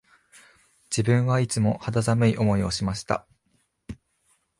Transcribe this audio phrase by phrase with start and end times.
[0.89, 3.27] 自分はいつも肌寒い思いをしました